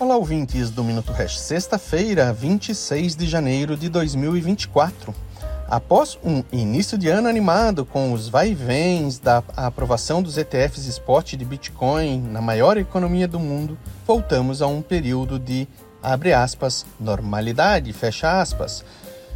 Olá, 0.00 0.16
ouvintes 0.16 0.70
do 0.70 0.82
Minuto 0.82 1.12
Hash, 1.12 1.38
sexta-feira, 1.38 2.32
26 2.32 3.14
de 3.14 3.28
janeiro 3.28 3.76
de 3.76 3.90
2024. 3.90 5.14
Após 5.68 6.18
um 6.24 6.42
início 6.50 6.96
de 6.96 7.10
ano 7.10 7.28
animado 7.28 7.84
com 7.84 8.10
os 8.14 8.26
vai-vens 8.26 9.18
da 9.18 9.44
aprovação 9.54 10.22
dos 10.22 10.38
ETFs 10.38 10.86
spot 10.86 11.34
de 11.34 11.44
Bitcoin 11.44 12.18
na 12.18 12.40
maior 12.40 12.78
economia 12.78 13.28
do 13.28 13.38
mundo, 13.38 13.76
voltamos 14.06 14.62
a 14.62 14.66
um 14.66 14.80
período 14.80 15.38
de, 15.38 15.68
abre 16.02 16.32
aspas, 16.32 16.86
normalidade, 16.98 17.92
fecha 17.92 18.40
aspas. 18.40 18.82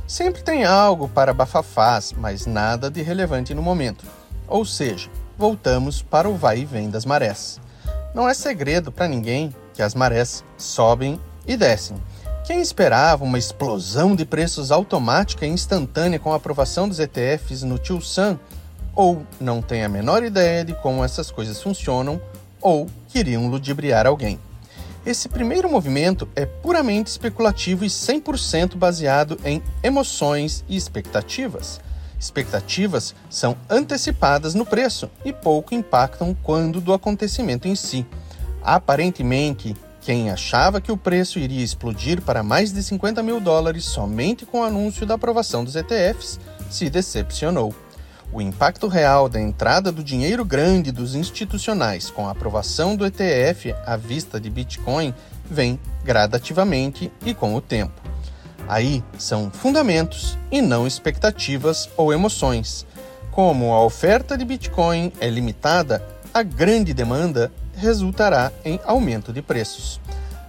Sempre 0.07 0.43
tem 0.43 0.65
algo 0.65 1.11
para 1.11 1.35
bafafás, 1.35 2.15
mas 2.17 2.47
nada 2.47 2.91
de 2.91 3.03
relevante 3.03 3.53
no 3.53 3.61
momento. 3.61 4.07
Ou 4.49 4.65
seja, 4.65 5.11
voltamos 5.37 6.01
para 6.01 6.27
o 6.27 6.35
vai 6.35 6.61
e 6.61 6.65
vem 6.65 6.89
das 6.89 7.05
marés. 7.05 7.61
Não 8.15 8.27
é 8.27 8.33
segredo 8.33 8.91
para 8.91 9.07
ninguém 9.07 9.53
que 9.75 9.83
as 9.83 9.95
marés 9.95 10.43
sobem 10.57 11.21
e 11.47 11.57
descem. 11.57 11.97
Quem 12.47 12.61
esperava 12.61 13.25
uma 13.25 13.39
explosão 13.39 14.15
de 14.15 14.25
preços 14.25 14.71
automática 14.71 15.45
e 15.45 15.51
instantânea 15.51 16.19
com 16.19 16.33
a 16.33 16.37
aprovação 16.37 16.89
dos 16.89 16.99
ETFs 16.99 17.63
no 17.63 17.79
Tio 17.79 18.01
Sam, 18.01 18.39
ou 18.95 19.27
não 19.41 19.61
tem 19.61 19.83
a 19.83 19.89
menor 19.89 20.23
ideia 20.23 20.65
de 20.65 20.75
como 20.75 21.05
essas 21.05 21.31
coisas 21.31 21.61
funcionam, 21.61 22.21
ou 22.61 22.87
queriam 23.09 23.49
ludibriar 23.49 24.07
alguém. 24.07 24.39
Esse 25.05 25.29
primeiro 25.29 25.71
movimento 25.71 26.27
é 26.35 26.47
puramente 26.47 27.11
especulativo 27.11 27.85
e 27.85 27.89
100% 27.89 28.77
baseado 28.77 29.39
em 29.45 29.63
emoções 29.83 30.65
e 30.67 30.77
expectativas. 30.77 31.79
Expectativas 32.19 33.15
são 33.29 33.55
antecipadas 33.69 34.55
no 34.55 34.65
preço 34.65 35.11
e 35.25 35.33
pouco 35.33 35.75
impactam 35.75 36.35
quando 36.43 36.81
do 36.81 36.95
acontecimento 36.95 37.69
em 37.69 37.77
si. 37.77 38.07
Aparentemente, 38.65 39.77
quem 40.01 40.31
achava 40.31 40.81
que 40.81 40.91
o 40.91 40.97
preço 40.97 41.39
iria 41.39 41.63
explodir 41.63 42.23
para 42.23 42.43
mais 42.43 42.73
de 42.73 42.83
50 42.83 43.23
mil 43.23 43.39
dólares 43.39 43.85
somente 43.85 44.47
com 44.47 44.61
o 44.61 44.65
anúncio 44.65 45.05
da 45.05 45.15
aprovação 45.15 45.63
dos 45.63 45.77
ETFs 45.77 46.41
se 46.71 46.89
decepcionou. 46.89 47.75
O 48.33 48.41
impacto 48.41 48.89
real 48.89 49.29
da 49.29 49.41
entrada 49.41 49.93
do 49.93 50.03
dinheiro 50.03 50.45
grande 50.45 50.91
dos 50.91 51.15
institucionais 51.15 52.11
com 52.11 52.27
a 52.27 52.31
aprovação 52.31 52.97
do 52.97 53.07
ETF 53.07 53.75
à 53.87 53.97
vista 53.97 54.41
de 54.41 54.49
Bitcoin 54.49 55.15
vem 55.49 55.79
gradativamente 56.03 57.13
e 57.25 57.35
com 57.35 57.55
o 57.55 57.61
tempo. 57.61 58.01
Aí 58.67 59.05
são 59.19 59.51
fundamentos 59.51 60.39
e 60.51 60.63
não 60.63 60.87
expectativas 60.87 61.89
ou 61.97 62.13
emoções. 62.13 62.87
Como 63.31 63.73
a 63.73 63.85
oferta 63.85 64.39
de 64.39 64.45
Bitcoin 64.45 65.13
é 65.21 65.29
limitada, 65.29 66.03
a 66.33 66.43
grande 66.43 66.95
demanda 66.95 67.53
resultará 67.77 68.53
em 68.65 68.81
aumento 68.85 69.33
de 69.33 69.43
preços. 69.43 70.01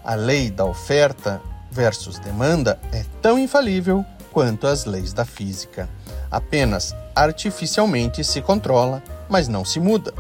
A 0.04 0.16
lei 0.16 0.52
da 0.52 0.66
oferta 0.66 1.42
versus 1.72 2.20
demanda 2.20 2.80
é 2.92 3.04
tão 3.22 3.38
infalível 3.38 4.06
quanto 4.32 4.68
as 4.68 4.86
leis 4.86 5.14
da 5.14 5.26
física. 5.26 5.90
Apenas 6.30 6.96
artificialmente 7.16 8.24
se 8.24 8.42
controla, 8.42 9.02
mas 9.30 9.48
não 9.48 9.64
se 9.64 9.80
muda. 9.80 10.14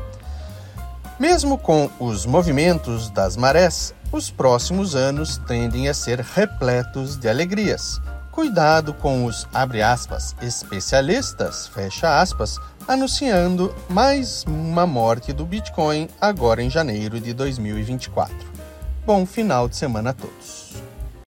Mesmo 1.19 1.57
com 1.57 1.89
os 1.99 2.25
movimentos 2.25 3.09
das 3.09 3.37
marés, 3.37 3.93
os 4.11 4.29
próximos 4.29 4.95
anos 4.95 5.37
tendem 5.47 5.87
a 5.87 5.93
ser 5.93 6.19
repletos 6.19 7.17
de 7.17 7.29
alegrias. 7.29 8.01
Cuidado 8.35 8.93
com 8.93 9.23
os 9.23 9.47
aspas, 9.81 10.35
especialistas, 10.41 11.67
fecha 11.67 12.19
aspas, 12.19 12.59
anunciando 12.85 13.73
mais 13.87 14.43
uma 14.45 14.85
morte 14.85 15.31
do 15.31 15.45
Bitcoin 15.45 16.09
agora 16.19 16.61
em 16.61 16.69
janeiro 16.69 17.17
de 17.17 17.31
2024. 17.31 18.35
Bom 19.05 19.25
final 19.25 19.69
de 19.69 19.77
semana 19.77 20.09
a 20.09 20.13
todos. 20.13 20.73